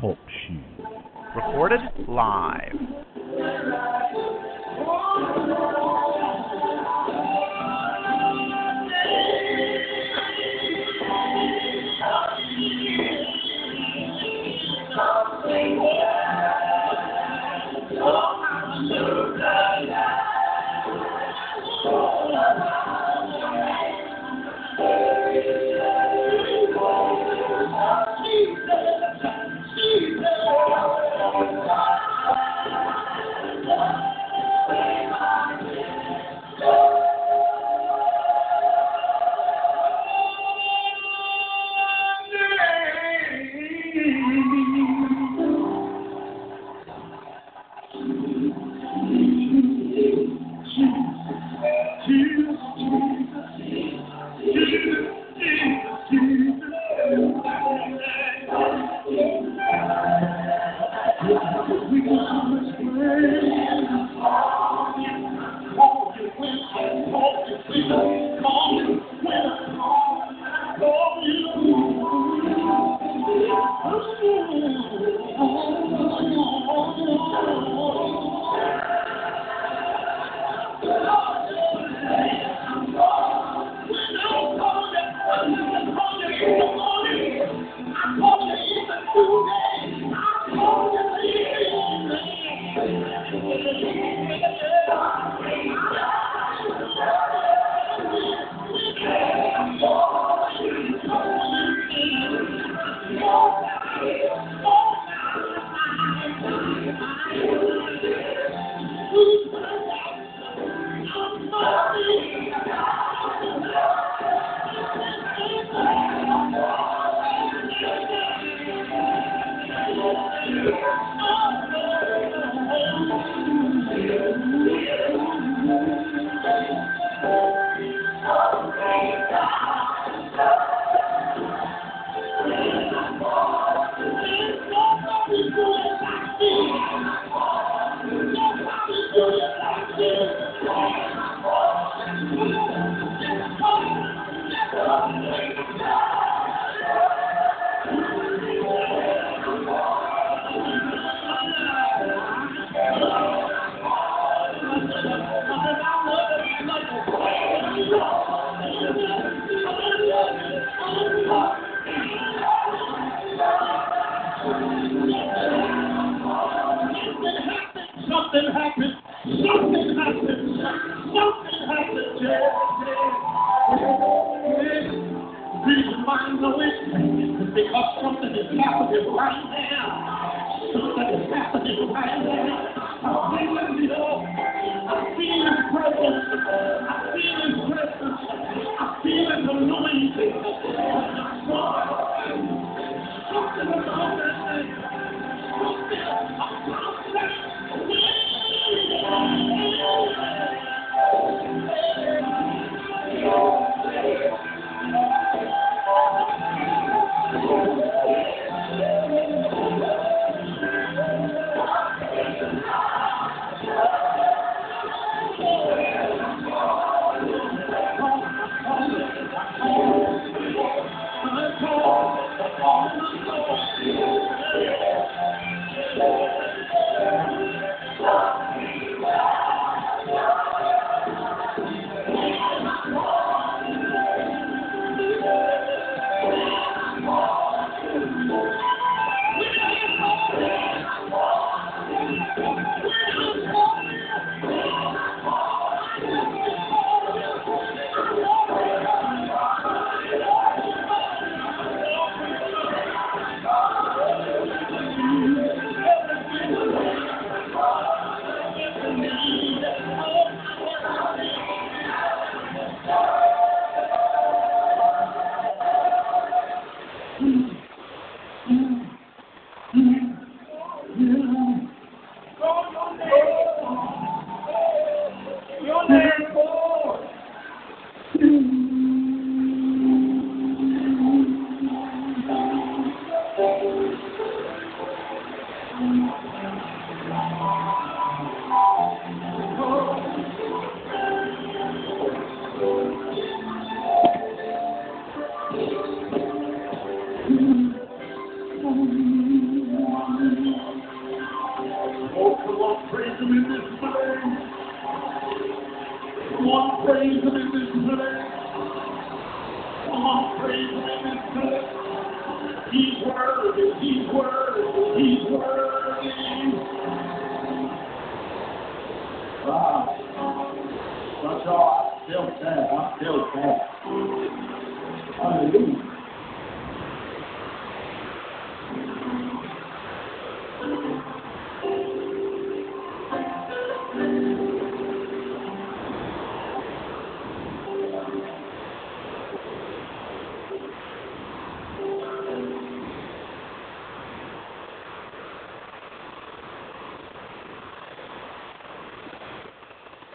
[0.00, 0.60] Talk shoes.
[1.34, 2.78] Recorded live.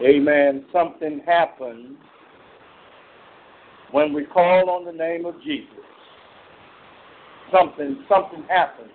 [0.01, 0.65] Amen.
[0.71, 1.97] Something happens
[3.91, 5.67] when we call on the name of Jesus.
[7.51, 8.91] Something, something happens.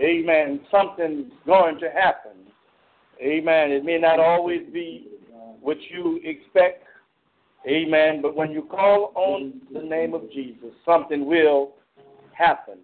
[0.00, 0.60] Amen.
[0.70, 2.32] Something's going to happen.
[3.20, 3.72] Amen.
[3.72, 5.08] It may not always be
[5.60, 6.84] what you expect.
[7.66, 8.22] Amen.
[8.22, 11.72] But when you call on the name of Jesus, something will
[12.32, 12.78] happen.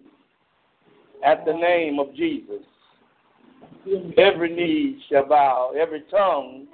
[1.25, 2.61] At the name of Jesus,
[4.17, 6.67] every knee shall bow, every tongue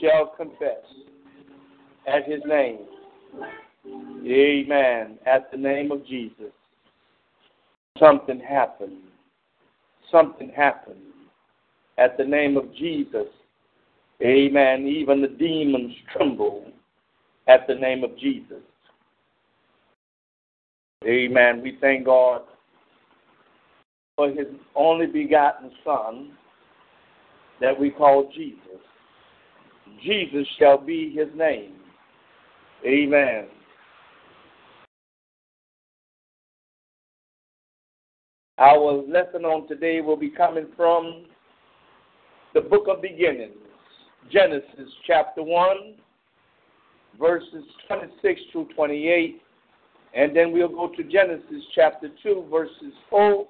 [0.00, 0.84] shall confess
[2.06, 2.80] at his name.
[4.26, 5.18] Amen.
[5.26, 6.52] At the name of Jesus,
[7.98, 8.98] something happened.
[10.10, 11.00] Something happened.
[11.98, 13.26] At the name of Jesus,
[14.22, 14.86] amen.
[14.86, 16.66] Even the demons tremble
[17.46, 18.62] at the name of Jesus.
[21.06, 21.60] Amen.
[21.62, 22.42] We thank God
[24.16, 26.32] for his only begotten Son
[27.60, 28.80] that we call Jesus.
[30.02, 31.72] Jesus shall be his name.
[32.86, 33.46] Amen.
[38.58, 41.24] Our lesson on today will be coming from
[42.54, 43.56] the book of beginnings,
[44.30, 45.76] Genesis chapter 1,
[47.18, 49.42] verses 26 through 28.
[50.14, 53.46] And then we'll go to Genesis chapter 2, verses 4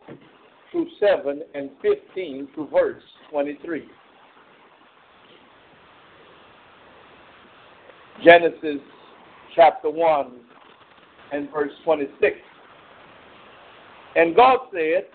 [0.73, 3.85] through 7 and 15 through verse 23.
[8.23, 8.81] Genesis
[9.55, 10.33] chapter 1
[11.33, 12.37] and verse 26.
[14.17, 15.07] And God said,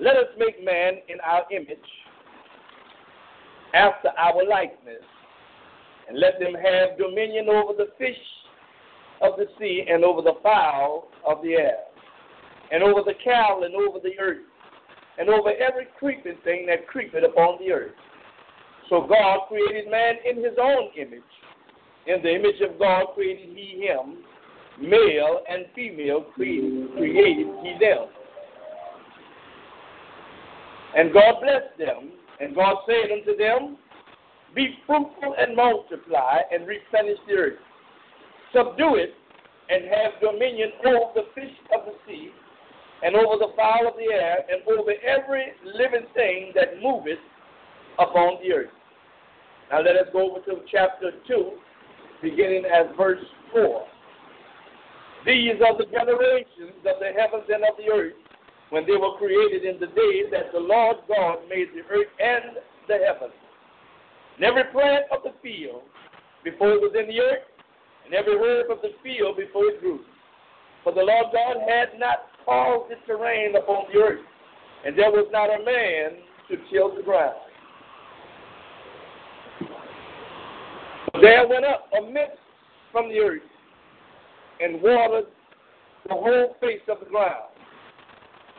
[0.00, 1.78] Let us make man in our image,
[3.74, 5.04] after our likeness,
[6.08, 8.16] and let them have dominion over the fish
[9.20, 11.76] of the sea, and over the fowl of the air,
[12.72, 14.38] and over the cattle, and over the earth,
[15.18, 17.92] and over every creeping thing that creepeth upon the earth.
[18.88, 21.20] So God created man in his own image.
[22.06, 24.18] In the image of God created he him,
[24.80, 28.06] male and female created, created he them.
[30.96, 32.10] And God blessed them,
[32.40, 33.76] and God said unto them,
[34.54, 37.58] Be fruitful and multiply, and replenish the earth.
[38.52, 39.14] Subdue it,
[39.68, 42.30] and have dominion over the fish of the sea,
[43.04, 47.22] and over the fowl of the air, and over every living thing that moveth
[47.98, 48.70] upon the earth.
[49.70, 51.52] Now let us go over to chapter 2,
[52.22, 53.86] beginning at verse 4.
[55.26, 58.14] These are the generations of the heavens and of the earth
[58.70, 62.56] when they were created in the day that the Lord God made the earth and
[62.88, 63.34] the heavens.
[64.36, 65.82] And every plant of the field
[66.44, 67.44] before it was in the earth,
[68.06, 70.00] and every herb of the field before it grew.
[70.82, 74.24] For the Lord God had not caused it to rain upon the earth,
[74.86, 77.36] and there was not a man to till the ground.
[81.20, 82.38] There went up a mist
[82.92, 83.42] from the earth
[84.60, 85.26] and watered
[86.08, 87.50] the whole face of the ground.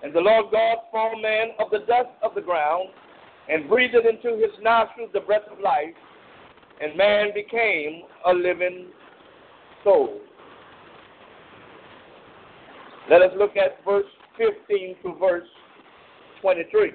[0.04, 2.90] And the Lord God formed man of the dust of the ground
[3.50, 5.96] and breathed into his nostrils the breath of life,
[6.82, 8.88] and man became a living
[9.84, 10.20] soul.
[13.10, 14.06] Let us look at verse
[14.38, 15.48] 15 to verse
[16.42, 16.92] 23.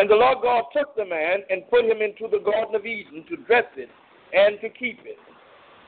[0.00, 3.22] And the Lord God took the man and put him into the Garden of Eden
[3.28, 3.90] to dress it
[4.32, 5.18] and to keep it.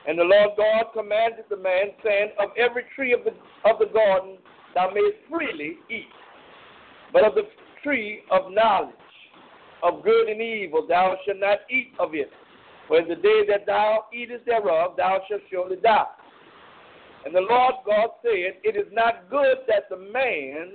[0.07, 3.31] And the Lord God commanded the man, saying, Of every tree of the,
[3.67, 4.37] of the garden
[4.75, 6.13] thou mayest freely eat,
[7.11, 7.47] but of the
[7.81, 8.93] tree of knowledge
[9.81, 12.29] of good and evil thou shalt not eat of it.
[12.87, 16.05] For in the day that thou eatest thereof, thou shalt surely die.
[17.25, 20.73] And the Lord God said, It is not good that the man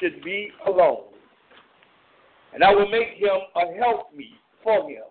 [0.00, 1.09] should be alone.
[2.54, 5.04] And I will make him a helpmeet for him.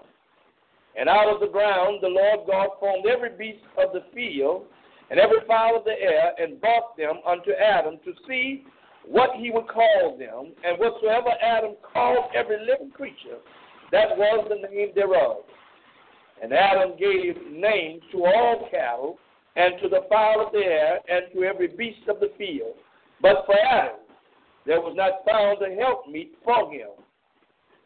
[0.99, 4.65] And out of the ground the Lord God formed every beast of the field
[5.09, 8.63] and every fowl of the air, and brought them unto Adam to see
[9.07, 10.53] what he would call them.
[10.63, 13.41] And whatsoever Adam called every living creature,
[13.91, 15.37] that was the name thereof.
[16.43, 19.17] And Adam gave names to all cattle,
[19.55, 22.75] and to the fowl of the air, and to every beast of the field.
[23.21, 23.99] But for Adam
[24.65, 26.89] there was not found a helpmeet for him.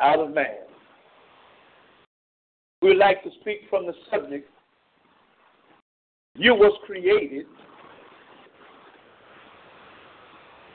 [0.00, 0.46] out of man.
[2.82, 4.48] We would like to speak from the subject
[6.38, 7.46] you was created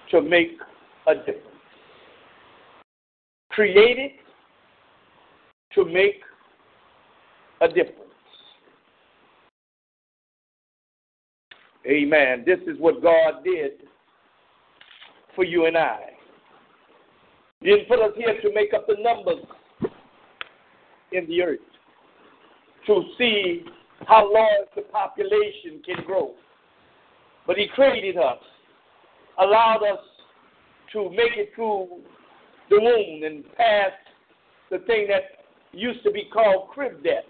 [0.10, 0.58] to make
[1.08, 1.38] a difference.
[3.52, 4.12] Created
[5.76, 6.22] to make
[7.62, 7.98] a difference.
[11.86, 12.44] Amen.
[12.46, 13.72] This is what God did
[15.36, 16.11] for you and I.
[17.62, 19.44] He didn't put us here to make up the numbers
[21.12, 21.60] in the earth,
[22.88, 23.64] to see
[24.08, 26.34] how large the population can grow.
[27.46, 28.40] But He created us,
[29.40, 30.00] allowed us
[30.94, 32.02] to make it through
[32.70, 33.94] the womb and past
[34.72, 37.24] the thing that used to be called crib death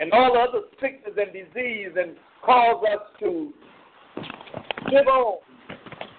[0.00, 3.52] and all the other sickness and disease and cause us to
[4.92, 5.38] live on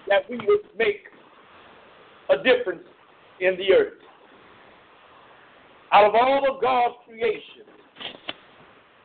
[0.08, 1.04] that we would make
[2.30, 2.82] a difference
[3.40, 3.92] in the earth.
[5.92, 7.64] Out of all of God's creation,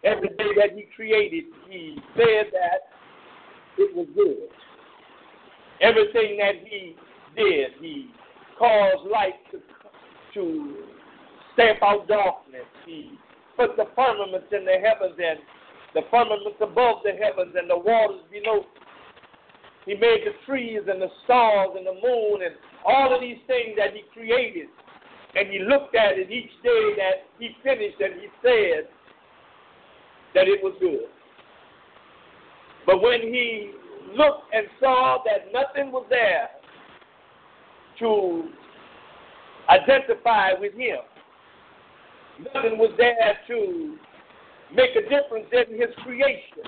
[0.03, 2.89] every day that He created, He said that
[3.77, 4.49] it was good.
[5.81, 6.95] Everything that He
[7.35, 8.09] did, He
[8.57, 9.59] caused light to,
[10.33, 10.75] to
[11.53, 12.65] stamp out darkness.
[12.85, 13.11] He
[13.57, 15.39] put the firmaments in the heavens and
[15.93, 18.65] the firmaments above the heavens and the waters below.
[19.85, 23.77] He made the trees and the stars and the moon and all of these things
[23.77, 24.67] that He created.
[25.35, 28.89] And He looked at it each day that He finished and He said
[30.35, 31.09] that it was good.
[32.85, 33.71] But when He
[34.15, 36.49] looked and saw that nothing was there
[37.99, 38.49] to
[39.69, 40.99] identify with Him,
[42.53, 43.97] nothing was there to
[44.73, 46.63] make a difference in His creation,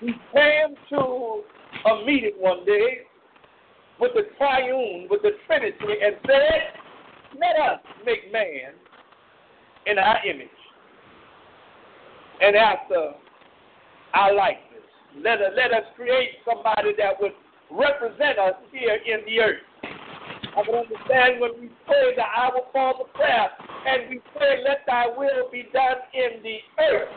[0.00, 1.42] He came to
[1.86, 3.02] a meeting one day
[4.00, 8.72] with the triune, with the Trinity, and said, Let us make man
[9.86, 10.48] in our image
[12.40, 13.12] and after
[14.14, 14.66] our likeness.
[15.22, 17.32] Let us, let us create somebody that would
[17.70, 19.62] represent us here in the earth.
[20.56, 23.50] I can understand when we pray the Our Father prayer
[23.86, 27.08] and we pray, Let thy will be done in the earth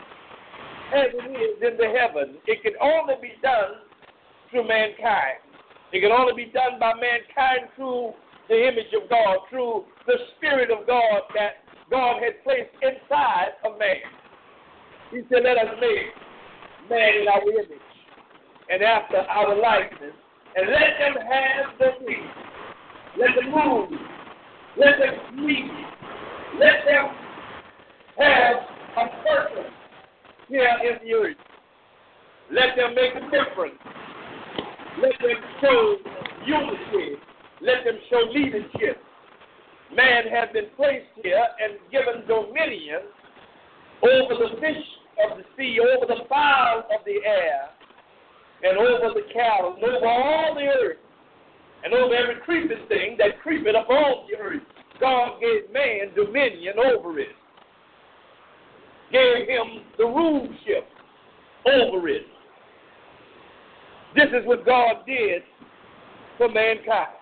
[0.94, 2.36] as it is in the heaven.
[2.46, 3.82] It can only be done
[4.50, 5.43] through mankind.
[5.94, 8.14] It can only be done by mankind through
[8.48, 13.78] the image of God, through the Spirit of God that God has placed inside of
[13.78, 14.02] man.
[15.12, 16.10] He said, Let us make
[16.90, 17.78] man in our image
[18.68, 20.18] and after our likeness,
[20.56, 22.34] and let them have the things.
[23.16, 24.00] Let them move.
[24.76, 25.70] Let them speak.
[26.58, 27.14] Let them
[28.18, 28.56] have
[28.98, 29.70] a purpose
[30.48, 31.36] here in the earth.
[32.50, 33.78] Let them make a difference.
[35.02, 35.96] Let them show
[36.46, 37.16] unity.
[37.60, 39.02] Let them show leadership.
[39.94, 43.02] Man has been placed here and given dominion
[44.02, 44.84] over the fish
[45.24, 47.70] of the sea, over the fowl of the air,
[48.62, 50.98] and over the cattle, and over all the earth,
[51.84, 54.62] and over every creeping thing that creepeth upon the earth.
[55.00, 57.34] God gave man dominion over it,
[59.12, 60.86] gave him the ruleship
[61.66, 62.22] over it.
[64.14, 65.42] This is what God did
[66.38, 67.16] for mankind.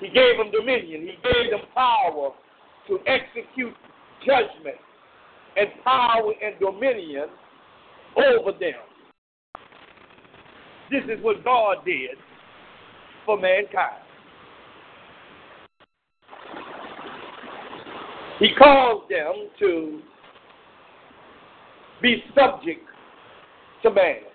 [0.00, 1.02] He gave them dominion.
[1.02, 2.32] He gave them power
[2.88, 3.74] to execute
[4.26, 4.76] judgment
[5.56, 7.28] and power and dominion
[8.16, 8.72] over them.
[10.90, 12.16] This is what God did
[13.24, 14.02] for mankind.
[18.40, 20.00] He caused them to
[22.00, 22.80] be subject
[23.82, 24.29] to man.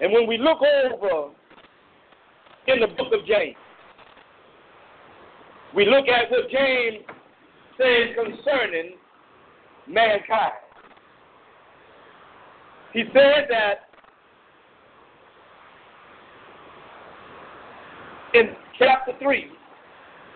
[0.00, 1.32] And when we look over
[2.66, 3.56] in the book of James,
[5.74, 7.04] we look at what James
[7.78, 8.96] says concerning
[9.86, 10.52] mankind.
[12.92, 13.90] He said that
[18.34, 19.46] in chapter 3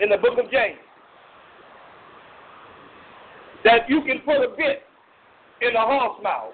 [0.00, 0.78] in the book of James
[3.64, 4.82] that you can put a bit
[5.62, 6.52] in a horse mouth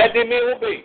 [0.00, 0.84] that they may obey.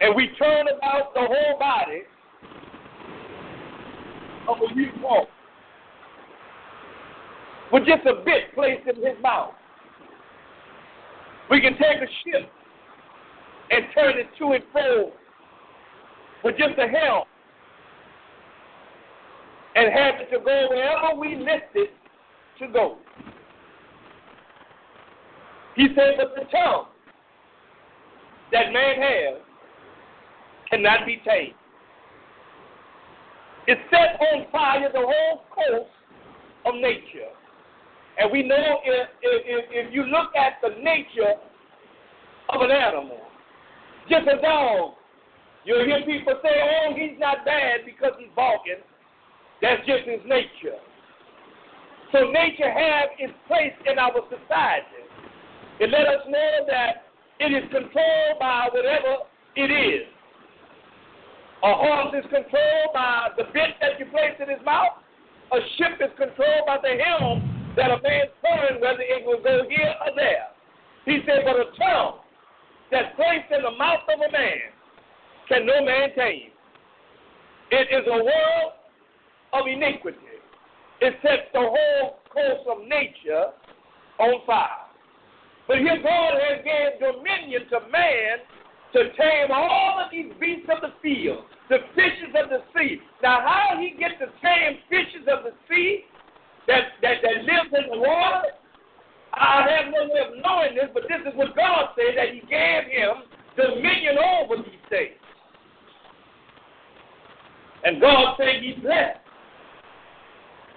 [0.00, 2.02] And we turn about the whole body
[4.48, 5.28] of a youth walk
[7.70, 9.52] with just a bit placed in his mouth.
[11.50, 12.50] We can take a ship
[13.70, 15.12] and turn it to and fro
[16.44, 17.24] with just a helm
[19.74, 21.90] and have it to go wherever we list it
[22.58, 22.96] to go.
[25.78, 26.86] He said, but the tongue
[28.50, 29.40] that man has
[30.68, 31.54] cannot be tamed.
[33.68, 35.86] It set on fire the whole course
[36.66, 37.30] of nature.
[38.18, 41.38] And we know if, if, if you look at the nature
[42.48, 43.20] of an animal,
[44.10, 44.94] just a dog,
[45.64, 48.82] you'll hear people say, oh, he's not bad because he's barking.
[49.62, 50.80] That's just his nature.
[52.10, 54.97] So nature has its place in our society.
[55.80, 57.06] It let us know that
[57.38, 59.22] it is controlled by whatever
[59.54, 60.06] it is.
[61.62, 64.98] A horse is controlled by the bit that you place in his mouth.
[65.52, 69.62] A ship is controlled by the helm that a man turns, whether it will go
[69.68, 70.50] here or there.
[71.04, 72.20] He said, but a tongue
[72.90, 74.74] that's placed in the mouth of a man
[75.48, 76.50] can no man tame.
[77.70, 78.72] It is a world
[79.52, 80.18] of iniquity.
[81.00, 83.54] It sets the whole course of nature
[84.18, 84.87] on fire.
[85.68, 88.40] But here God has given dominion to man
[88.94, 92.98] to tame all of these beasts of the field, the fishes of the sea.
[93.22, 96.04] Now, how he gets to tame fishes of the sea
[96.66, 98.48] that, that, that lives in the water,
[99.34, 102.40] I have no way of knowing this, but this is what God said that He
[102.40, 105.20] gave him dominion over these things.
[107.84, 109.20] And God said He blessed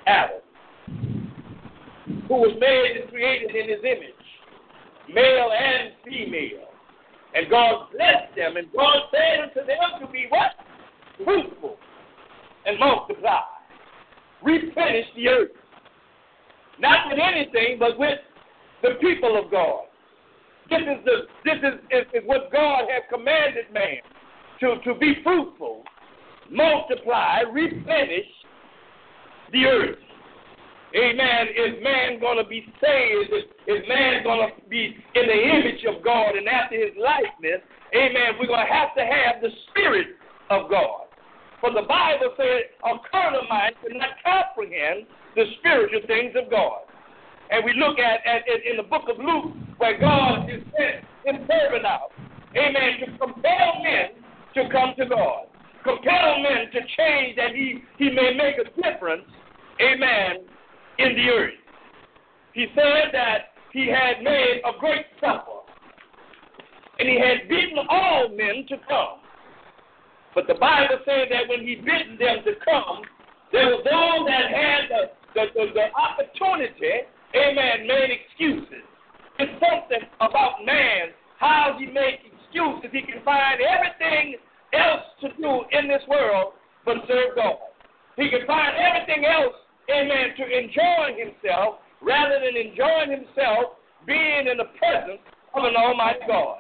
[0.06, 0.42] Adam,
[2.28, 4.21] who was made and created in His image,
[5.14, 6.68] male and female.
[7.34, 10.52] And God blessed them, and God said unto them to be what?
[11.24, 11.78] Fruitful
[12.66, 13.42] and multiply.
[14.44, 15.52] Replenish the earth.
[16.80, 18.20] Not with anything, but with
[18.82, 19.86] the people of God.
[20.70, 23.98] This is the this is, is, is what God has commanded man
[24.62, 25.84] to, to be fruitful,
[26.50, 28.28] multiply, replenish
[29.52, 29.98] the earth.
[30.92, 31.48] Amen.
[31.56, 33.32] Is man going to be saved?
[33.68, 37.64] Is, man going to be in the image of God and after his likeness?
[37.96, 38.36] Amen.
[38.40, 41.08] We're going to have to have the Spirit of God.
[41.62, 46.84] For the Bible says a carnal mind cannot comprehend the spiritual things of God.
[47.52, 51.48] And we look at, at in the book of Luke where God is sent his
[51.48, 52.12] servant out.
[52.56, 53.00] Amen.
[53.00, 54.20] To compel men
[54.56, 55.48] to come to God.
[55.84, 59.24] Compel men to change that he, he may make a difference.
[59.80, 60.51] Amen.
[61.02, 61.54] In the earth.
[62.54, 65.66] He said that he had made a great supper.
[67.00, 69.20] And he had bidden all men to come.
[70.36, 73.02] But the Bible said that when he bidden them to come,
[73.52, 75.02] there was those that had the,
[75.34, 78.84] the, the, the opportunity amen, made excuses.
[79.40, 82.92] It's something about man, how he makes excuses.
[82.92, 84.36] He can find everything
[84.74, 86.54] else to do in this world
[86.86, 87.58] but serve God.
[88.18, 89.56] He can find everything else,
[89.92, 93.78] amen, to enjoy himself rather than enjoying himself
[94.08, 95.22] being in the presence
[95.54, 96.60] of an almighty God.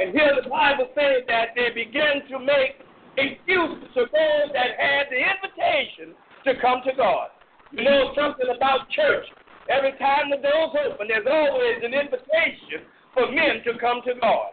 [0.00, 2.78] And here the Bible says that they began to make
[3.16, 7.28] excuses to those that had the invitation to come to God.
[7.72, 9.26] You know something about church.
[9.68, 12.84] Every time the doors open, there's always an invitation
[13.14, 14.52] for men to come to God.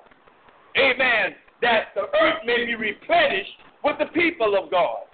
[0.77, 1.35] Amen.
[1.61, 5.07] That the earth may be replenished with the people of God.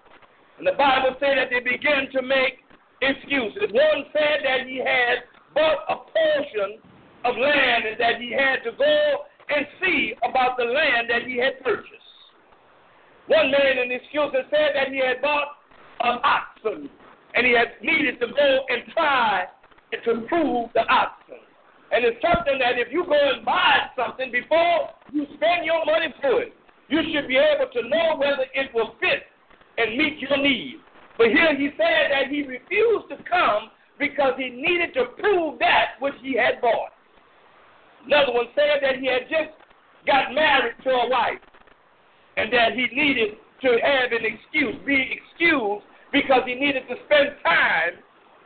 [0.58, 2.64] And the Bible said that they began to make
[3.06, 3.70] excuses.
[3.72, 6.80] One said that he had bought a portion
[7.24, 11.38] of land and that he had to go and see about the land that he
[11.38, 12.06] had purchased.
[13.28, 15.58] One man in excuses said that he had bought
[16.02, 16.89] an oxen
[17.34, 19.46] and he had needed to go and try
[19.91, 21.41] to prove the option.
[21.91, 26.13] And it's something that if you go and buy something before you spend your money
[26.22, 26.54] for it,
[26.89, 29.24] you should be able to know whether it will fit
[29.78, 30.85] and meet your needs.
[31.17, 35.95] But here he said that he refused to come because he needed to prove that
[35.99, 36.91] which he had bought.
[38.06, 39.56] Another one said that he had just
[40.06, 41.41] got married to a wife
[42.38, 47.36] and that he needed to have an excuse, be excused because he needed to spend
[47.43, 47.97] time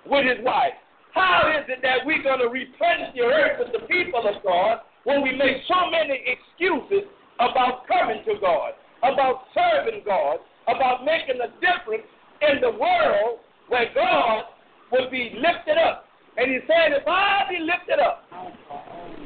[0.06, 0.78] with his wife.
[1.14, 4.80] How is it that we're going to replenish the earth with the people of God
[5.04, 11.42] when we make so many excuses about coming to God, about serving God, about making
[11.42, 12.06] a difference
[12.42, 14.44] in the world where God
[14.92, 16.06] would be lifted up?
[16.38, 18.26] And he said, If I be lifted up,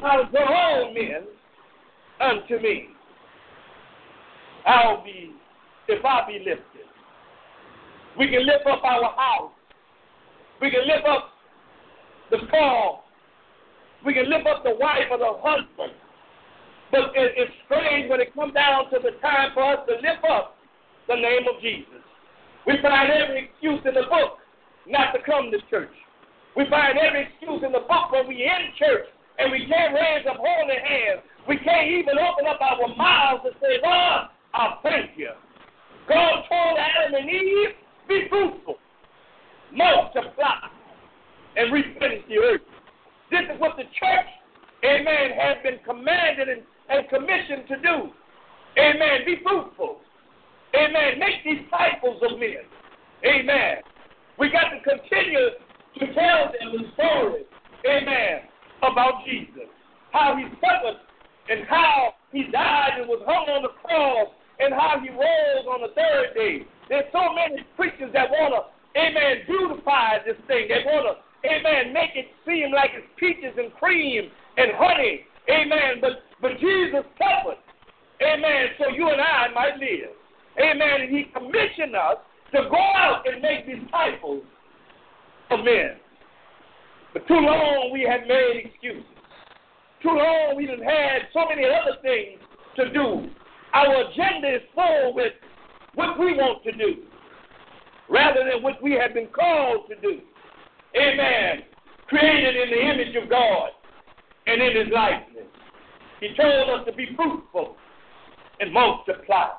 [0.04, 1.28] I'll draw all men
[2.20, 2.90] unto me.
[4.66, 5.32] I'll be,
[5.88, 6.88] if I be lifted.
[8.18, 9.52] We can lift up our house.
[10.62, 11.30] We can lift up
[12.32, 13.00] the car.
[14.06, 15.94] We can lift up the wife or the husband.
[16.92, 20.24] But it, it's strange when it comes down to the time for us to lift
[20.30, 20.58] up
[21.08, 22.03] the name of Jesus.
[22.66, 24.40] We find every excuse in the book
[24.88, 25.92] not to come to church.
[26.56, 29.08] We find every excuse in the book when we in church
[29.40, 31.22] and we can't raise up holy hands.
[31.48, 35.32] We can't even open up our mouths and say, Lord, I thank you.
[36.08, 37.76] God told Adam and Eve,
[38.08, 38.76] be fruitful,
[39.74, 40.68] multiply,
[41.56, 42.62] and replenish the earth.
[43.32, 44.30] This is what the church,
[44.84, 48.12] amen, has been commanded and, and commissioned to do.
[48.78, 49.22] Amen.
[49.26, 49.98] Be fruitful.
[50.76, 51.20] Amen.
[51.20, 52.66] Make disciples of men.
[53.26, 53.78] Amen.
[54.40, 55.50] We got to continue
[56.00, 57.46] to tell them the story,
[57.86, 58.50] amen,
[58.82, 59.70] about Jesus.
[60.12, 61.00] How he suffered
[61.50, 64.28] and how he died and was hung on the cross
[64.60, 66.66] and how he rose on the third day.
[66.90, 70.68] There's so many preachers that want to, amen, beautify this thing.
[70.68, 71.14] They want to,
[71.48, 75.26] amen, make it seem like it's peaches and cream and honey.
[75.50, 76.00] Amen.
[76.00, 77.60] But but Jesus suffered.
[78.22, 78.68] Amen.
[78.80, 80.16] So you and I might live.
[80.60, 81.02] Amen.
[81.02, 82.18] And he commissioned us
[82.54, 84.44] to go out and make disciples
[85.50, 85.98] of men.
[87.14, 89.06] But too long we have made excuses.
[90.02, 92.40] Too long we had so many other things
[92.76, 93.30] to do.
[93.74, 95.34] Our agenda is full with
[95.96, 97.04] what we want to do
[98.10, 100.20] rather than what we have been called to do.
[100.96, 101.64] Amen.
[102.08, 103.70] Created in the image of God
[104.46, 105.46] and in his likeness.
[106.20, 107.76] He told us to be fruitful
[108.60, 109.50] and multiply,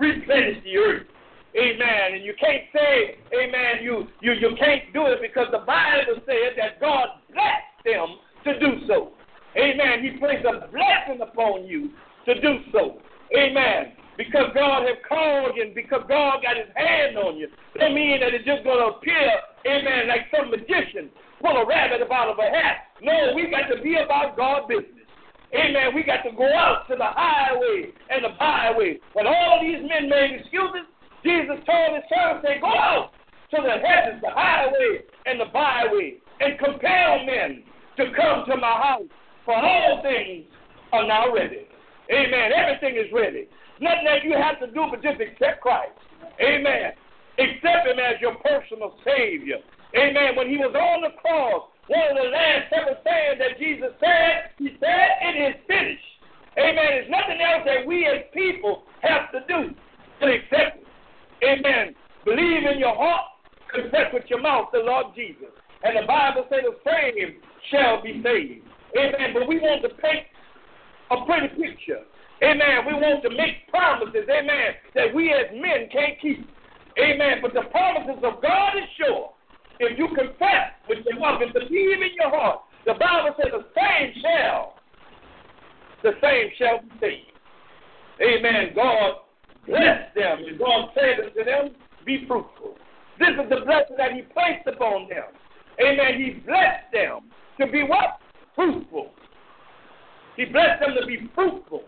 [0.00, 1.06] replenish the earth.
[1.54, 2.14] Amen.
[2.14, 6.56] And you can't say, Amen, you, you, you can't do it because the Bible says
[6.56, 9.12] that God blessed them to do so.
[9.58, 10.02] Amen.
[10.02, 11.90] He placed a blessing upon you
[12.26, 13.02] to do so.
[13.36, 13.92] Amen.
[14.16, 17.48] Because God has called you and because God got his hand on you.
[17.78, 19.32] That mean that it's just going to appear,
[19.66, 21.10] amen, like some magician
[21.40, 22.92] pull a rabbit out of a hat.
[23.02, 25.08] No, we got to be about God's business.
[25.54, 25.94] Amen.
[25.94, 28.98] We got to go out to the highway and the byway.
[29.14, 30.86] When all these men made excuses,
[31.24, 33.10] Jesus told his servants, say, go out
[33.50, 37.62] to the hedges, the highway, and the byway, and compel men
[37.98, 39.10] to come to my house.
[39.44, 40.46] For all things
[40.92, 41.66] are now ready.
[42.12, 42.50] Amen.
[42.54, 43.48] Everything is ready.
[43.80, 45.98] Nothing that you have to do but just accept Christ.
[46.40, 46.92] Amen.
[47.38, 49.58] Accept Him as your personal Savior.
[49.96, 50.36] Amen.
[50.36, 54.54] When He was on the cross, one of the last seven sayings that Jesus said,
[54.62, 56.10] He said, It is finished.
[56.54, 56.86] Amen.
[56.86, 59.74] There's nothing else that we as people have to do
[60.22, 60.86] but accept it.
[61.42, 61.94] Amen.
[62.24, 63.26] Believe in your heart,
[63.74, 65.50] confess with your mouth the Lord Jesus.
[65.82, 67.40] And the Bible says the same
[67.72, 68.62] shall be saved.
[68.94, 69.34] Amen.
[69.34, 70.26] But we want to paint
[71.10, 72.06] a pretty picture.
[72.42, 72.86] Amen.
[72.86, 76.48] We want to make promises, amen, that we as men can't keep.
[76.98, 77.40] Amen.
[77.42, 79.32] But the promises of God is sure.
[79.80, 83.64] If you confess with your mouth and believe in your heart, the Bible says the
[83.72, 84.74] same shall,
[86.02, 87.32] the same shall be saved.
[88.20, 88.72] Amen.
[88.76, 89.24] God
[89.66, 90.44] bless them.
[90.46, 92.76] And God said unto them, be fruitful.
[93.18, 95.32] This is the blessing that he placed upon them.
[95.80, 96.20] Amen.
[96.20, 98.20] He blessed them to be what?
[98.54, 99.10] Fruitful.
[100.36, 101.84] He blessed them to be fruitful.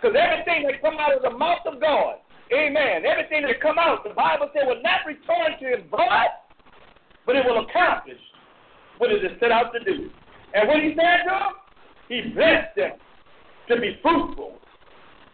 [0.00, 2.16] Because everything that come out of the mouth of God,
[2.52, 6.32] amen, everything that come out, the Bible said will not return to him void,
[7.26, 8.18] but it will accomplish
[8.98, 10.10] what it is set out to do.
[10.54, 11.52] And what he said to them,
[12.08, 12.92] he blessed them
[13.68, 14.58] to be fruitful,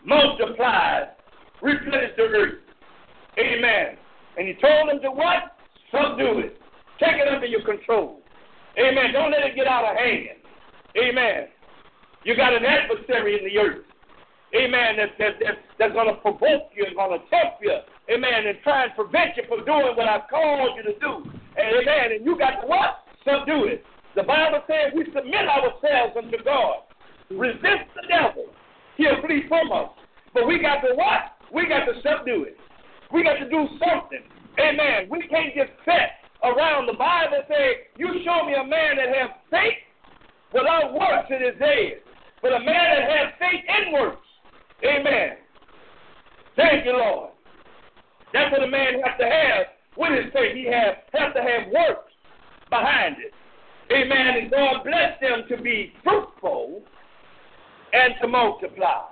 [0.04, 1.04] multiply,
[1.62, 2.54] replenish the earth.
[3.38, 3.96] Amen.
[4.38, 5.56] And he told them to what?
[5.92, 6.60] Subdue it.
[6.98, 8.20] Take it under your control.
[8.78, 9.12] Amen.
[9.12, 10.38] Don't let it get out of hand.
[10.96, 11.48] Amen.
[12.24, 13.84] You got an adversary in the earth.
[14.54, 14.98] Amen.
[14.98, 17.76] That, that, that, that's going to provoke you and going to tempt you.
[18.10, 18.46] Amen.
[18.46, 21.30] And try and prevent you from doing what I've called you to do.
[21.54, 22.18] Amen.
[22.18, 23.06] And you got to what?
[23.22, 23.84] Subdue it.
[24.16, 26.82] The Bible says we submit ourselves unto God.
[27.30, 28.50] Resist the devil.
[28.96, 29.94] He'll flee from us.
[30.34, 31.38] But we got to what?
[31.54, 32.58] We got to subdue it.
[33.12, 34.22] We got to do something.
[34.58, 35.06] Amen.
[35.10, 36.10] We can't just sit
[36.42, 36.86] around.
[36.86, 39.78] The Bible says, you show me a man that has faith
[40.52, 42.02] without works, it is dead.
[42.42, 44.26] But a man that has faith in works.
[44.84, 45.36] Amen.
[46.56, 47.30] Thank you, Lord.
[48.32, 49.66] That's what a man has to have
[49.96, 50.56] with his faith.
[50.56, 52.12] He has, has to have works
[52.70, 53.32] behind it.
[53.92, 54.42] Amen.
[54.42, 56.82] And God bless them to be fruitful
[57.92, 59.06] and to multiply.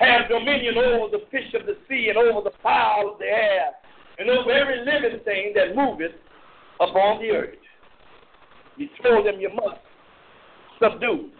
[0.00, 3.72] Have dominion over the fish of the sea and over the fowl of the air
[4.18, 6.12] and over every living thing that moveth
[6.80, 7.54] upon the earth.
[8.76, 9.80] He told them you must
[10.80, 11.30] subdue.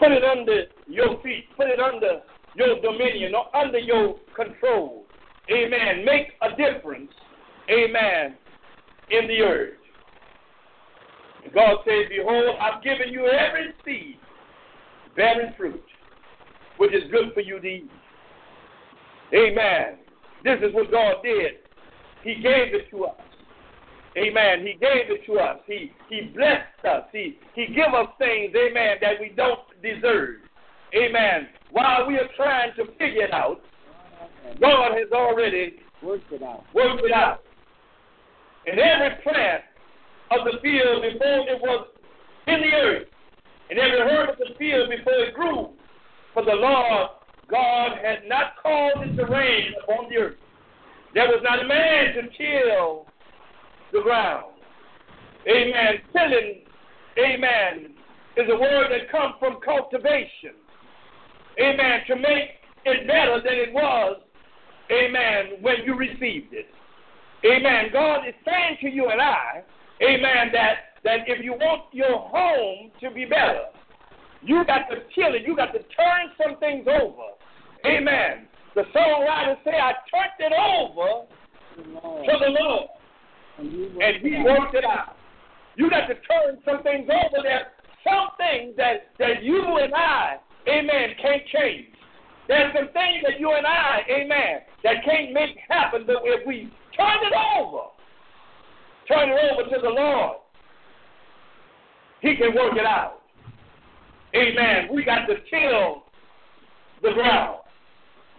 [0.00, 1.44] Put it under your feet.
[1.56, 2.22] Put it under
[2.56, 5.04] your dominion or under your control.
[5.52, 6.04] Amen.
[6.04, 7.10] Make a difference.
[7.70, 8.36] Amen.
[9.10, 9.74] In the earth.
[11.54, 14.18] God says, Behold, I've given you every seed
[15.16, 15.82] bearing fruit,
[16.78, 17.90] which is good for you to eat.
[19.34, 19.98] Amen.
[20.44, 21.52] This is what God did.
[22.22, 23.20] He gave it to us.
[24.16, 24.66] Amen.
[24.66, 25.58] He gave it to us.
[25.66, 27.04] He He blessed us.
[27.12, 30.36] He He give us things, amen, that we don't deserve.
[30.94, 31.48] Amen.
[31.70, 33.60] While we are trying to figure it out,
[34.60, 36.64] God has already Worked it out.
[36.74, 37.42] worked it out.
[38.66, 39.62] And every plant
[40.30, 41.86] of the field before it was
[42.46, 43.08] in the earth,
[43.68, 45.70] and every herb of the field before it grew,
[46.34, 47.10] for the Lord
[47.50, 50.36] God had not caused it to rain upon the earth.
[51.14, 53.06] There was not a man to till
[53.92, 54.52] the ground.
[55.48, 56.00] Amen.
[56.12, 56.62] Tilling,
[57.18, 57.94] amen,
[58.36, 60.56] is a word that comes from cultivation.
[61.60, 62.00] Amen.
[62.08, 64.20] To make it better than it was,
[64.90, 66.66] amen, when you received it.
[67.44, 67.90] Amen.
[67.92, 69.62] God is saying to you and I,
[70.02, 73.64] amen, that, that if you want your home to be better,
[74.42, 75.42] you got to kill it.
[75.46, 77.36] You got to turn some things over.
[77.86, 78.46] Amen.
[78.74, 81.26] The songwriter say, I turned it over
[81.76, 82.88] to the Lord,
[83.60, 85.16] And He worked it out.
[85.76, 87.72] You got to turn some things over there.
[88.04, 90.36] Some things that, that you and I,
[90.68, 91.86] amen, can't change.
[92.48, 96.72] There's some things that you and I, amen, that can't make happen, but if we
[96.96, 97.88] turn it over,
[99.06, 100.38] turn it over to the Lord,
[102.22, 103.20] He can work it out.
[104.34, 104.88] Amen.
[104.92, 106.04] We got to till
[107.02, 107.58] the ground.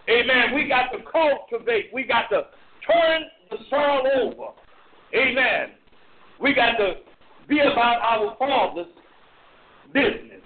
[0.09, 0.55] Amen.
[0.55, 1.91] We got to cultivate.
[1.93, 2.47] We got to
[2.89, 4.60] turn the soil over.
[5.15, 5.69] Amen.
[6.39, 6.93] We got to
[7.47, 8.87] be about our Father's
[9.93, 10.41] business.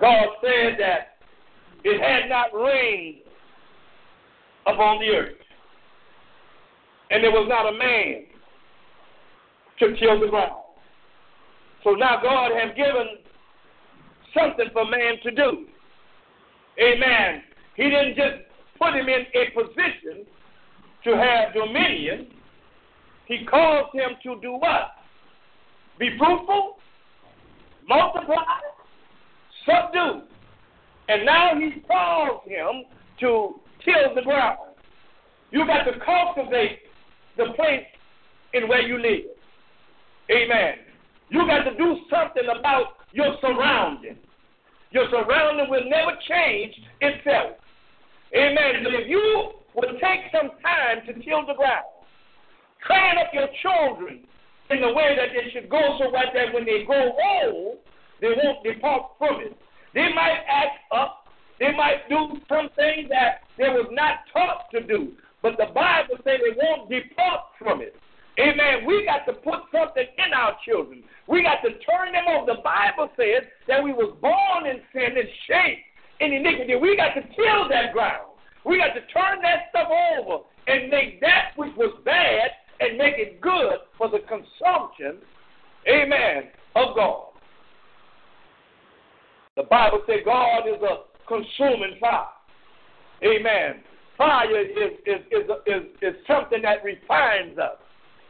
[0.00, 1.16] God said that
[1.84, 3.18] it had not rained
[4.66, 5.38] upon the earth,
[7.10, 8.24] and there was not a man
[9.78, 10.62] to till the ground.
[11.84, 13.18] So now God has given
[14.36, 15.66] something for man to do.
[16.80, 17.42] Amen.
[17.76, 18.42] He didn't just
[18.78, 20.26] put him in a position
[21.04, 22.28] to have dominion.
[23.26, 24.92] He caused him to do what?
[25.98, 26.76] Be fruitful,
[27.88, 28.36] multiply,
[29.64, 30.22] subdue.
[31.08, 32.84] And now he calls him
[33.20, 34.58] to till the ground.
[35.50, 36.80] You got to cultivate
[37.36, 37.86] the place
[38.52, 39.30] in where you live.
[40.30, 40.74] Amen.
[41.30, 44.16] You got to do something about your surrounding.
[44.90, 47.56] Your surrounding will never change itself.
[48.34, 48.84] Amen.
[48.86, 51.84] If you would take some time to till the ground,
[52.86, 54.24] train up your children
[54.70, 57.78] in the way that they should go so that when they grow old,
[58.20, 59.56] they won't depart from it.
[59.94, 61.26] They might act up.
[61.58, 65.12] They might do some things that they was not taught to do.
[65.42, 67.94] But the Bible says they won't depart from it.
[68.38, 68.84] Amen.
[68.86, 71.02] We got to put something in our children.
[71.26, 72.52] We got to turn them over.
[72.52, 75.86] The Bible says that we was born in sin and shaped
[76.20, 76.76] in iniquity.
[76.76, 78.28] We got to till that ground.
[78.64, 83.14] We got to turn that stuff over and make that which was bad and make
[83.16, 85.20] it good for the consumption,
[85.88, 87.26] amen, of God.
[89.56, 92.26] The Bible says God is a consuming fire.
[93.24, 93.82] Amen.
[94.18, 94.68] Fire is,
[95.06, 97.76] is, is, is, is something that refines us.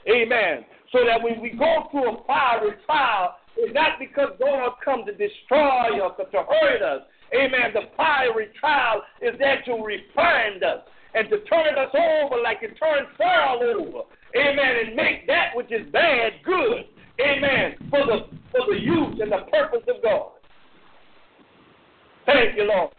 [0.09, 0.65] Amen.
[0.93, 5.13] So that when we go through a fiery trial, it's not because God come to
[5.13, 7.03] destroy us or to hurt us.
[7.35, 7.75] Amen.
[7.75, 12.77] The fiery trial is there to refine us and to turn us over like it
[12.79, 14.03] turns soil over.
[14.37, 14.87] Amen.
[14.87, 16.85] And make that which is bad good.
[17.19, 17.75] Amen.
[17.91, 20.31] For the for the use and the purpose of God.
[22.27, 22.91] Thank you, Lord.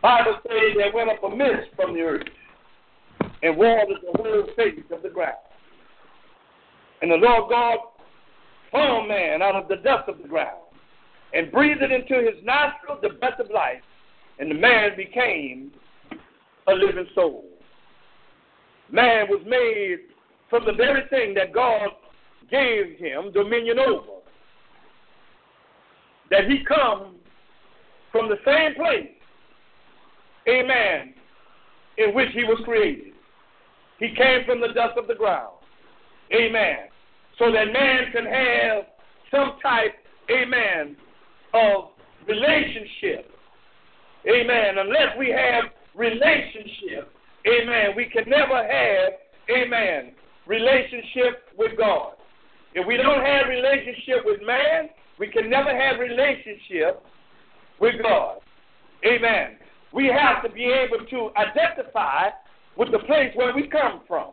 [0.00, 2.26] Bible says there went up a mist from the earth
[3.42, 5.36] and watered the whole face of the ground.
[7.02, 7.78] And the Lord God
[8.70, 10.61] formed man out of the dust of the ground
[11.34, 13.82] and breathed into his nostrils the breath of life,
[14.38, 15.72] and the man became
[16.68, 17.44] a living soul.
[18.90, 19.98] Man was made
[20.50, 21.88] from the very thing that God
[22.50, 24.20] gave him dominion over.
[26.30, 27.16] That he come
[28.10, 29.10] from the same place,
[30.48, 31.14] amen,
[31.98, 33.12] in which he was created.
[33.98, 35.54] He came from the dust of the ground.
[36.34, 36.88] Amen.
[37.38, 38.84] So that man can have
[39.30, 39.94] some type,
[40.30, 40.96] amen,
[41.54, 41.90] of
[42.26, 43.30] relationship.
[44.26, 44.78] Amen.
[44.78, 47.12] Unless we have relationship,
[47.46, 49.12] amen, we can never have,
[49.50, 50.12] amen,
[50.46, 52.12] relationship with God.
[52.74, 54.88] If we don't have relationship with man,
[55.18, 57.02] we can never have relationship
[57.80, 58.38] with God.
[59.04, 59.58] Amen.
[59.92, 62.30] We have to be able to identify
[62.76, 64.32] with the place where we come from.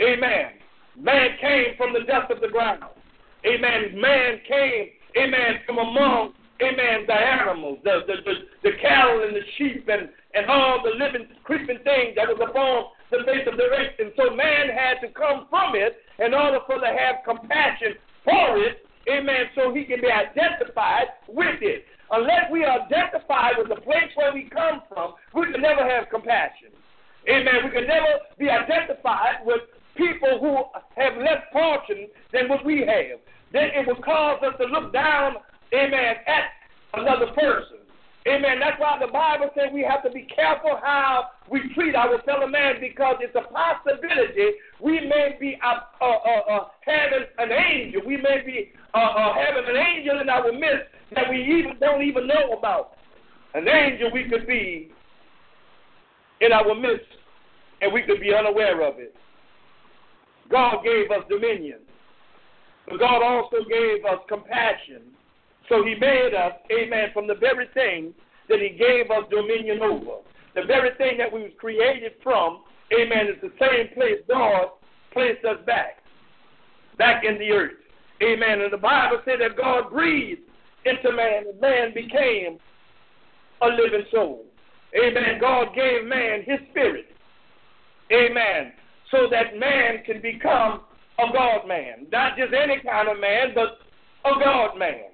[0.00, 0.52] Amen.
[0.96, 2.84] Man came from the dust of the ground.
[3.44, 4.00] Amen.
[4.00, 8.34] Man came, amen, from among, amen, the animals, the, the, the,
[8.70, 12.92] the cattle and the sheep and, and all the living, creeping things that was upon
[13.10, 13.96] the face of the earth.
[13.98, 17.94] And so man had to come from it in order for to have compassion
[18.24, 21.84] for it, amen, so he can be identified with it.
[22.10, 26.10] Unless we are identified with the place where we come from, we can never have
[26.10, 26.74] compassion.
[27.28, 27.54] Amen.
[27.64, 29.60] We can never be identified with
[29.96, 30.56] people who
[31.00, 33.20] have less fortune than what we have.
[33.52, 35.34] Then it will cause us to look down,
[35.74, 36.44] amen, at
[36.94, 37.80] another person.
[38.28, 38.60] Amen.
[38.60, 42.46] That's why the Bible says we have to be careful how we treat our fellow
[42.46, 48.02] man because it's a possibility we may be having an angel.
[48.06, 52.52] We may be having an angel in our midst that we even don't even know
[52.58, 52.92] about.
[53.54, 54.92] An angel we could be
[56.42, 57.06] in our midst
[57.80, 59.14] and we could be unaware of it.
[60.50, 61.78] God gave us dominion,
[62.86, 65.09] but God also gave us compassion.
[65.70, 68.12] So He made us, amen, from the very thing
[68.50, 70.20] that He gave us dominion over.
[70.54, 72.60] The very thing that we was created from,
[72.92, 74.74] amen, is the same place God
[75.12, 76.02] placed us back,
[76.98, 77.78] back in the earth.
[78.22, 78.60] Amen.
[78.60, 80.42] And the Bible said that God breathed
[80.84, 82.58] into man, and man became
[83.62, 84.44] a living soul.
[84.94, 85.38] Amen.
[85.40, 87.06] God gave man his spirit.
[88.12, 88.72] Amen.
[89.10, 90.80] So that man can become
[91.18, 92.06] a God man.
[92.10, 93.78] Not just any kind of man, but
[94.28, 95.10] a God man.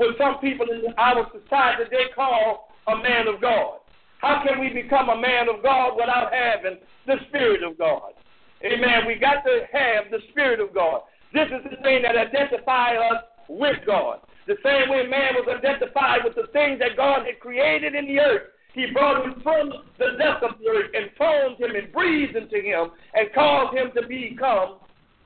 [0.00, 3.84] What some people in our society they call a man of God.
[4.22, 8.16] How can we become a man of God without having the Spirit of God?
[8.64, 9.04] Amen.
[9.06, 11.02] We got to have the Spirit of God.
[11.34, 14.20] This is the thing that identifies us with God.
[14.46, 18.20] The same way man was identified with the things that God had created in the
[18.20, 18.56] earth.
[18.72, 22.56] He brought him from the depth of the earth and formed him and breathed into
[22.56, 24.80] him and caused him to become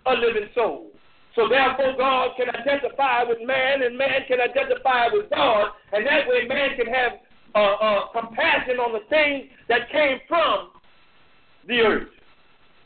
[0.07, 0.91] a living soul.
[1.35, 6.29] So therefore, God can identify with man, and man can identify with God, and that
[6.29, 7.13] way, man can have
[7.55, 10.71] uh, uh, compassion on the things that came from
[11.67, 12.09] the earth.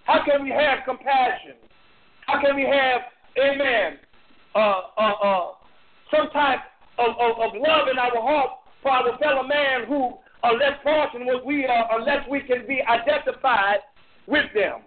[0.04, 1.56] How can we have compassion?
[2.26, 3.02] How can we have,
[3.38, 3.98] Amen,
[4.54, 5.46] uh, uh, uh,
[6.10, 6.60] some type
[6.98, 8.50] of, of, of love in our heart
[8.82, 13.80] for our fellow man who are less fortunate we are unless we can be identified
[14.26, 14.80] with them.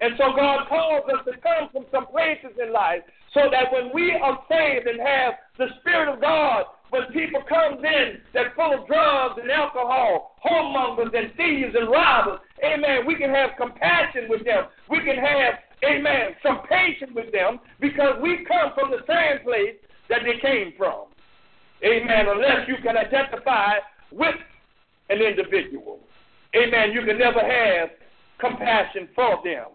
[0.00, 3.92] And so God calls us to come from some places in life so that when
[3.94, 8.72] we are saved and have the Spirit of God, when people come in that full
[8.72, 14.44] of drugs and alcohol, homemongers and thieves and robbers, amen, we can have compassion with
[14.44, 14.66] them.
[14.88, 19.76] We can have, amen, some patience with them because we come from the same place
[20.08, 21.06] that they came from.
[21.84, 22.26] Amen.
[22.28, 23.74] Unless you can identify
[24.10, 24.36] with
[25.10, 26.00] an individual.
[26.54, 26.92] Amen.
[26.92, 27.90] You can never have
[28.38, 29.66] compassion for them.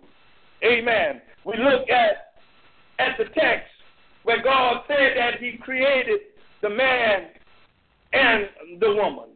[0.64, 1.22] Amen.
[1.46, 2.34] We look at
[3.00, 3.72] at the text
[4.24, 6.20] where God said that He created
[6.62, 7.30] the man
[8.14, 9.30] and the woman.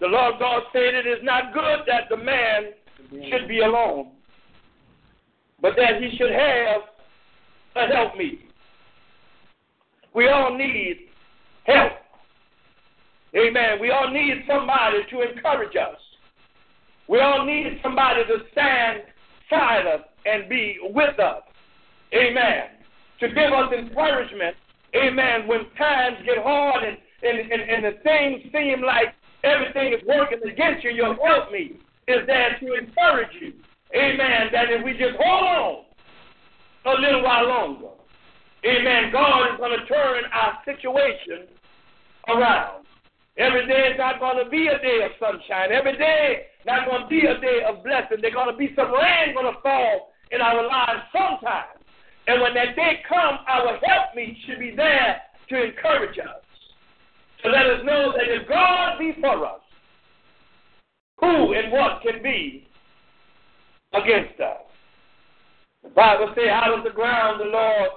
[0.00, 2.72] The Lord God said it is not good that the man
[3.30, 4.12] should be alone,
[5.60, 6.82] but that he should have
[7.76, 8.40] a helpmeet.
[10.14, 11.08] We all need
[11.64, 11.92] help.
[13.36, 13.80] Amen.
[13.80, 15.98] We all need somebody to encourage us.
[17.08, 19.02] We all need somebody to stand
[19.50, 21.42] side us and be with us.
[22.14, 22.64] Amen.
[23.20, 24.56] To give us encouragement.
[24.94, 25.46] Amen.
[25.46, 30.38] When times get hard and, and, and, and the things seem like everything is working
[30.48, 33.52] against you, your help me is there to encourage you.
[33.94, 34.48] Amen.
[34.52, 35.84] That if we just hold
[36.84, 37.88] on a little while longer,
[38.64, 41.48] amen, God is going to turn our situation
[42.28, 42.84] around.
[43.36, 45.72] Every day is not going to be a day of sunshine.
[45.72, 48.18] Every day not going to be a day of blessing.
[48.20, 51.78] There's going to be some rain going to fall in our lives sometimes.
[52.26, 55.20] And when that day comes, our helpmeet should be there
[55.50, 56.42] to encourage us,
[57.42, 59.60] to let us know that if God be for us,
[61.20, 62.66] who and what can be
[63.92, 64.62] against us?
[65.82, 67.90] The Bible says, out of the ground the Lord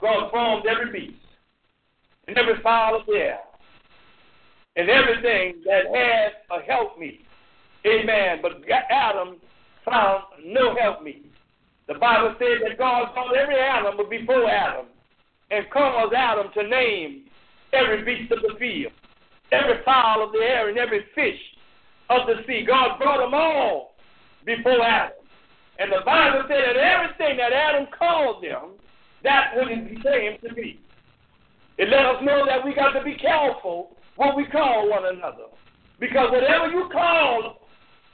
[0.00, 1.22] God formed every beast
[2.28, 3.38] and every fowl of the air
[4.76, 7.20] and everything that had a helpmeet.
[7.86, 8.38] Amen.
[8.42, 9.36] But Adam
[9.84, 11.32] found no helpmeet.
[11.88, 14.86] The Bible says that God called every animal before Adam
[15.50, 17.24] and caused Adam to name
[17.72, 18.92] every beast of the field,
[19.52, 21.38] every fowl of the air, and every fish
[22.10, 22.64] of the sea.
[22.66, 23.94] God brought them all
[24.44, 25.16] before Adam.
[25.78, 28.72] And the Bible said that everything that Adam called them,
[29.22, 30.80] that's what it became to be.
[31.78, 35.52] It let us know that we got to be careful what we call one another.
[36.00, 37.60] Because whatever you call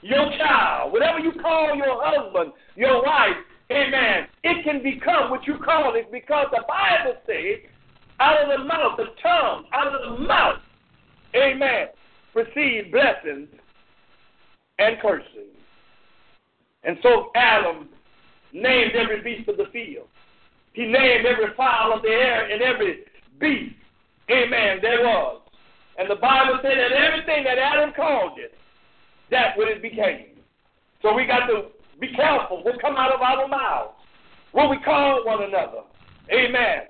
[0.03, 3.37] your child, whatever you call your husband, your wife,
[3.73, 7.71] amen, it can become what you call it because the Bible says,
[8.21, 10.59] out of the mouth, the tongue, out of the mouth,
[11.35, 11.89] amen,
[12.33, 13.49] proceed blessings
[14.79, 15.53] and curses.
[16.85, 17.89] And so Adam
[18.53, 20.09] named every beast of the field.
[20.73, 23.05] He named every fowl of the air and every
[23.39, 23.77] beast,
[24.31, 25.41] amen, there was.
[25.99, 28.55] And the Bible said that everything that Adam called it,
[29.31, 30.27] that's what it became.
[31.03, 31.67] So we got to
[32.01, 33.95] be careful what come out of our mouths,
[34.53, 35.83] what we call one another.
[36.33, 36.83] Amen.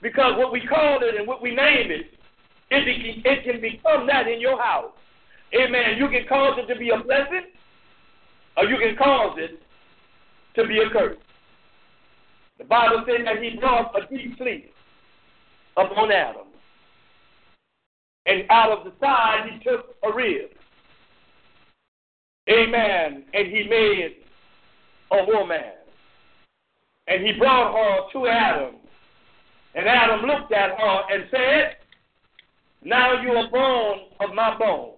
[0.00, 2.06] Because what we call it and what we name it,
[2.70, 4.92] it, it can become that in your house.
[5.54, 5.96] Amen.
[5.98, 7.46] You can cause it to be a blessing,
[8.56, 9.60] or you can cause it
[10.56, 11.18] to be a curse.
[12.58, 14.72] The Bible says that he brought a deep sleep
[15.76, 16.46] upon Adam.
[18.26, 20.50] And out of the side he took a rib.
[22.50, 23.24] Amen.
[23.34, 24.16] And he made
[25.10, 25.60] a woman.
[27.08, 28.74] And he brought her to Adam.
[29.74, 31.76] And Adam looked at her and said,
[32.84, 34.94] Now you are bone of my bone,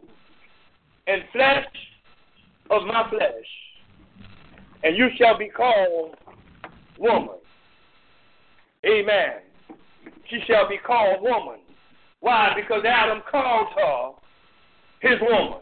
[1.07, 1.67] and flesh
[2.71, 3.31] of my flesh.
[4.83, 6.17] And you shall be called
[6.99, 7.37] woman.
[8.85, 9.33] Amen.
[10.29, 11.61] She shall be called woman.
[12.21, 12.53] Why?
[12.57, 14.11] Because Adam called her
[15.09, 15.61] his woman.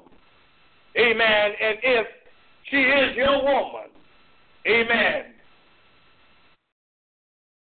[0.97, 1.53] Amen.
[1.61, 2.07] And if
[2.70, 3.90] she is your woman,
[4.66, 5.24] amen,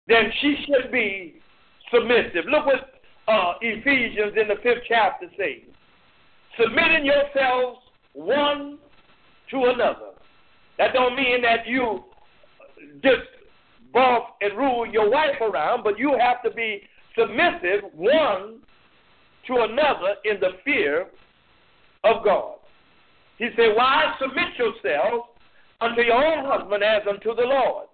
[0.07, 1.41] then she should be
[1.93, 2.45] submissive.
[2.49, 2.93] Look what
[3.28, 5.63] uh, Ephesians in the fifth chapter says.
[6.59, 7.80] Submitting yourselves
[8.13, 8.80] one
[9.51, 10.11] to another.
[10.78, 12.03] That don't mean that you
[13.03, 13.28] just
[13.93, 16.82] boss and rule your wife around, but you have to be
[17.18, 18.59] submissive one
[19.47, 21.07] to another in the fear
[22.03, 22.56] of God.
[23.38, 25.29] He said, Why submit yourselves
[25.81, 27.88] unto your own husband as unto the Lord?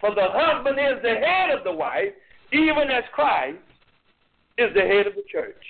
[0.00, 2.12] For the husband is the head of the wife,
[2.52, 3.58] even as Christ
[4.58, 5.64] is the head of the church.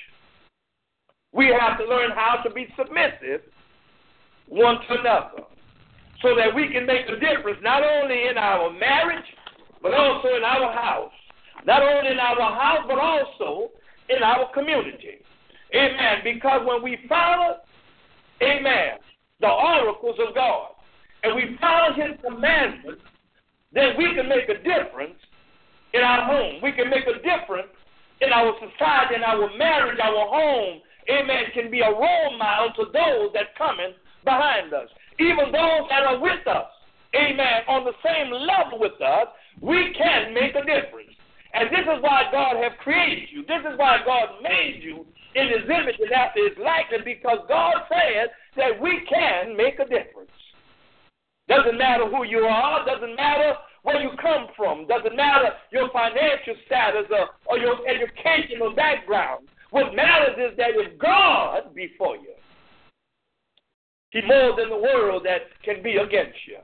[1.33, 3.43] We have to learn how to be submissive
[4.49, 5.43] one to another
[6.23, 9.25] so that we can make a difference not only in our marriage,
[9.83, 11.13] but also in our house.
[11.67, 13.71] Not only in our house, but also
[14.09, 15.19] in our community.
[15.75, 16.19] Amen.
[16.23, 17.59] Because when we follow,
[18.43, 18.99] amen,
[19.41, 20.73] the oracles of God,
[21.23, 23.03] and we follow His commandments,
[23.73, 25.19] then we can make a difference
[25.93, 26.61] in our home.
[26.63, 27.73] We can make a difference
[28.21, 30.81] in our society, in our marriage, our home.
[31.11, 31.45] Amen.
[31.55, 33.93] Can be a role model to those that coming
[34.25, 34.89] behind us,
[35.21, 36.67] even those that are with us.
[37.15, 37.63] Amen.
[37.69, 39.29] On the same level with us,
[39.61, 41.15] we can make a difference.
[41.55, 43.43] And this is why God has created you.
[43.43, 45.07] This is why God made you
[45.37, 49.85] in his image and after his likeness, because God says that we can make a
[49.85, 50.33] difference.
[51.49, 56.57] Doesn't matter who you are, doesn't matter where you come from, doesn't matter your financial
[56.67, 59.47] status or, or your educational background.
[59.71, 62.35] What matters is that if God be for you,
[64.11, 66.59] He's more than the world that can be against you.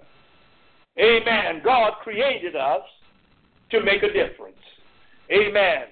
[0.99, 1.61] Amen.
[1.63, 2.83] God created us
[3.71, 4.57] to make a difference.
[5.31, 5.92] Amen.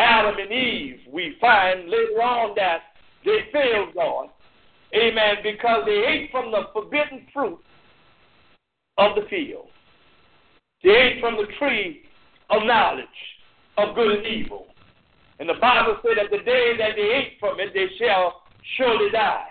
[0.00, 2.78] Adam and Eve, we find later on that
[3.24, 4.28] they failed God.
[4.94, 5.36] Amen.
[5.42, 7.58] Because they ate from the forbidden fruit
[8.96, 9.66] of the field.
[10.82, 12.02] They ate from the tree
[12.48, 13.04] of knowledge
[13.76, 14.66] of good and evil.
[15.38, 18.42] And the Bible said that the day that they ate from it, they shall
[18.76, 19.46] surely die.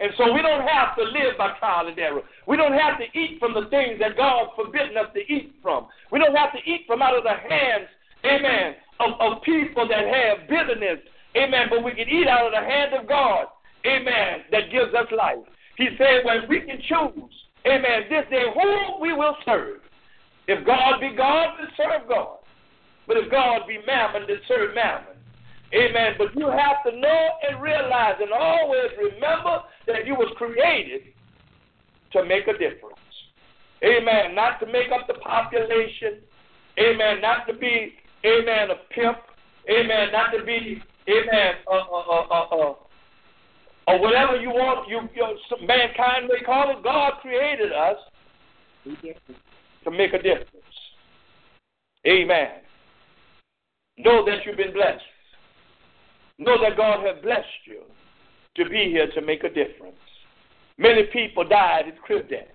[0.00, 2.22] And so we don't have to live by trial and error.
[2.48, 5.86] We don't have to eat from the things that God forbidden us to eat from.
[6.10, 7.88] We don't have to eat from out of the hands,
[8.24, 10.98] amen, of, of people that have bitterness,
[11.36, 13.46] amen, but we can eat out of the hand of God,
[13.86, 15.44] amen, that gives us life.
[15.76, 17.32] He said, when we can choose,
[17.66, 19.80] amen, this day whom we will serve.
[20.46, 22.38] If God be God, then serve God.
[23.06, 25.16] But if God be mammon, then serve mammon.
[25.74, 26.14] Amen.
[26.18, 31.02] But you have to know and realize and always remember that you was created
[32.12, 33.00] to make a difference.
[33.82, 34.34] Amen.
[34.34, 36.22] Not to make up the population.
[36.78, 37.20] Amen.
[37.20, 37.94] Not to be,
[38.24, 39.18] amen, a pimp.
[39.70, 40.08] Amen.
[40.12, 42.74] Not to be, amen, uh, uh, uh, uh,
[43.86, 46.82] or whatever you want, you, you mankind may call it.
[46.82, 47.96] God created us
[49.84, 50.48] to make a difference.
[52.06, 52.48] Amen.
[53.98, 55.02] Know that you've been blessed.
[56.38, 57.82] Know that God has blessed you
[58.56, 59.96] to be here to make a difference.
[60.78, 62.48] Many people died in crib death.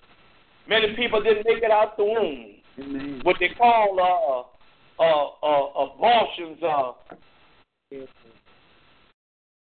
[0.68, 2.56] Many people didn't make it out the womb.
[2.80, 3.22] Amen.
[3.24, 4.00] What they call
[5.00, 6.62] uh, uh, abortions.
[6.62, 6.92] Uh,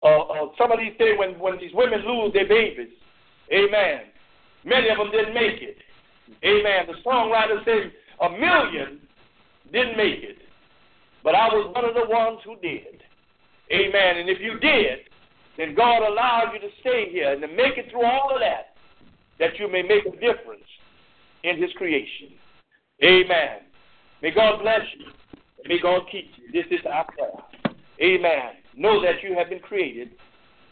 [0.04, 2.90] uh, uh, some of these things when, when these women lose their babies.
[3.52, 4.02] Amen.
[4.64, 5.78] Many of them didn't make it.
[6.44, 6.88] Amen.
[6.88, 9.00] The songwriter said a million
[9.72, 10.38] didn't make it.
[11.24, 13.04] But I was one of the ones who did.
[13.72, 14.18] Amen.
[14.18, 15.00] And if you did,
[15.58, 18.76] then God allowed you to stay here and to make it through all of that,
[19.40, 20.66] that you may make a difference
[21.44, 22.34] in His creation.
[23.04, 23.60] Amen.
[24.22, 25.06] May God bless you.
[25.68, 26.52] May God keep you.
[26.52, 27.76] This is our prayer.
[28.02, 28.58] Amen.
[28.76, 30.12] Know that you have been created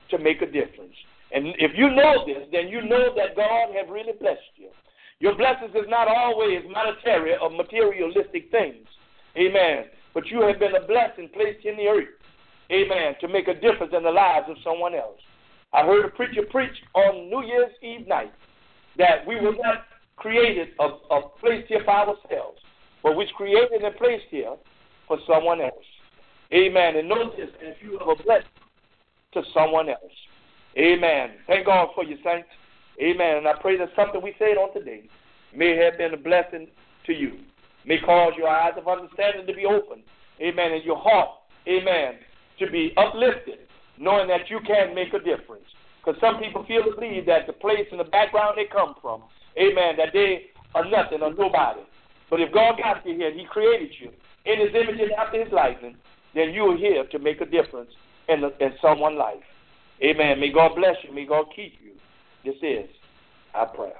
[0.10, 0.96] to make a difference.
[1.32, 4.70] And if you know this, then you know that God has really blessed you.
[5.20, 8.88] Your blessings is not always monetary or materialistic things.
[9.38, 9.86] Amen.
[10.14, 12.08] But you have been a blessing placed in the earth.
[12.72, 13.14] Amen.
[13.22, 15.20] To make a difference in the lives of someone else.
[15.74, 18.34] I heard a preacher preach on New Year's Eve night
[18.98, 19.86] that we were not
[20.18, 22.60] created a, a place here by ourselves,
[23.04, 24.56] but we created and placed here
[25.10, 25.89] for someone else.
[26.53, 26.95] Amen.
[26.95, 28.47] And know this, if you have a blessing
[29.34, 30.18] to someone else.
[30.78, 31.32] Amen.
[31.47, 32.47] Thank God for you, saints.
[33.01, 33.38] Amen.
[33.38, 35.10] And I pray that something we said on today
[35.53, 36.68] may have been a blessing
[37.07, 37.39] to you.
[37.86, 40.03] May cause your eyes of understanding to be open.
[40.39, 40.72] Amen.
[40.72, 41.30] And your heart,
[41.68, 42.16] amen,
[42.60, 43.60] to be uplifted,
[43.97, 45.66] knowing that you can make a difference.
[45.99, 49.24] Because some people feel to believe that the place and the background they come from,
[49.57, 51.82] amen, that they are nothing or nobody.
[52.30, 54.12] But if God got you here, He created you
[54.46, 55.96] in His image and after His likeness,
[56.34, 57.92] then you are here to make a difference
[58.28, 59.44] in, in someone's life.
[60.02, 60.40] Amen.
[60.40, 61.14] May God bless you.
[61.14, 61.92] May God keep you.
[62.46, 62.90] This is
[63.54, 64.00] our prayer.